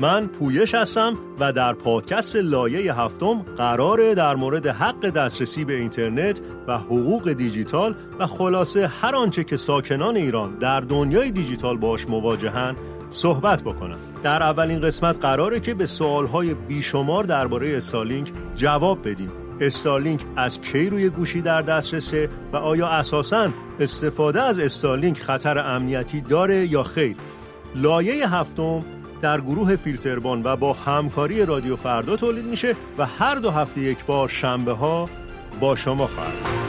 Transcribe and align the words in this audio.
من 0.00 0.26
پویش 0.26 0.74
هستم 0.74 1.18
و 1.40 1.52
در 1.52 1.72
پادکست 1.72 2.36
لایه 2.36 2.94
هفتم 2.94 3.42
قراره 3.56 4.14
در 4.14 4.36
مورد 4.36 4.66
حق 4.66 5.10
دسترسی 5.10 5.64
به 5.64 5.74
اینترنت 5.74 6.40
و 6.66 6.78
حقوق 6.78 7.32
دیجیتال 7.32 7.94
و 8.18 8.26
خلاصه 8.26 8.86
هر 8.86 9.16
آنچه 9.16 9.44
که 9.44 9.56
ساکنان 9.56 10.16
ایران 10.16 10.54
در 10.54 10.80
دنیای 10.80 11.30
دیجیتال 11.30 11.76
باش 11.76 12.08
مواجهن 12.08 12.76
صحبت 13.10 13.62
بکنم. 13.62 13.98
در 14.22 14.42
اولین 14.42 14.80
قسمت 14.80 15.18
قراره 15.20 15.60
که 15.60 15.74
به 15.74 15.86
سوالهای 15.86 16.54
بیشمار 16.54 17.24
درباره 17.24 17.76
استالینک 17.76 18.32
جواب 18.54 19.08
بدیم. 19.08 19.32
استالینک 19.60 20.20
از 20.36 20.60
کی 20.60 20.90
روی 20.90 21.08
گوشی 21.08 21.40
در 21.40 21.62
دسترسه 21.62 22.28
و 22.52 22.56
آیا 22.56 22.86
اساساً 22.86 23.50
استفاده 23.80 24.42
از 24.42 24.58
استالینک 24.58 25.18
خطر 25.18 25.58
امنیتی 25.58 26.20
داره 26.20 26.66
یا 26.66 26.82
خیر؟ 26.82 27.16
لایه 27.74 28.34
هفتم 28.34 28.84
در 29.20 29.40
گروه 29.40 29.76
فیلتربان 29.76 30.42
و 30.44 30.56
با 30.56 30.72
همکاری 30.72 31.46
رادیو 31.46 31.76
فردا 31.76 32.16
تولید 32.16 32.44
میشه 32.44 32.76
و 32.98 33.06
هر 33.06 33.34
دو 33.34 33.50
هفته 33.50 33.80
یک 33.80 34.04
بار 34.04 34.28
شنبه 34.28 34.72
ها 34.72 35.08
با 35.60 35.76
شما 35.76 36.06
خواهد 36.06 36.67